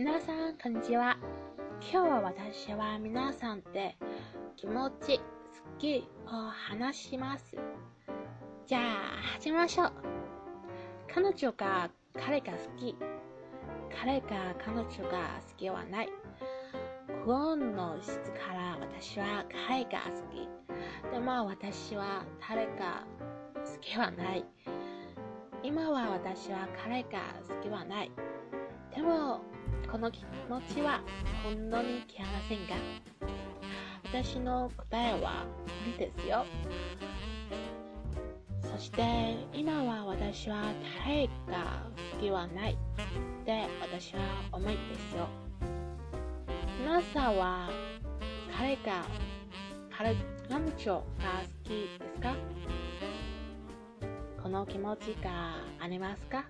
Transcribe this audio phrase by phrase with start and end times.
[0.00, 1.18] 皆さん、こんにちは。
[1.82, 3.98] 今日は私は皆さんで
[4.56, 5.24] 気持ち、好
[5.78, 7.54] きを話します。
[8.66, 8.82] じゃあ、
[9.34, 9.92] 始めましょう。
[11.12, 12.96] 彼女が彼が好き。
[13.94, 16.08] 彼が彼女が好きはない。
[17.22, 21.12] 不音の質から私は彼が好き。
[21.12, 23.04] でも私は誰が
[23.54, 24.46] 好きはない。
[25.62, 28.10] 今は私は彼が好きはない。
[28.96, 29.42] でも、
[29.90, 31.00] この気持ちは
[31.42, 32.74] 本当に消えませんか
[34.04, 35.44] 私の答えは
[35.86, 36.44] 無理ですよ。
[38.60, 40.72] そして今は私は
[41.04, 41.82] 誰が
[42.14, 42.76] 好きはないっ
[43.44, 44.20] て私は
[44.52, 44.78] 思いで
[45.10, 45.26] すよ。
[46.80, 47.68] 皆さんは
[48.56, 49.04] 彼が
[49.90, 50.14] 彼
[50.48, 51.04] 彼女が好
[51.64, 52.34] きですか？
[54.42, 56.44] この気持ちがありますか？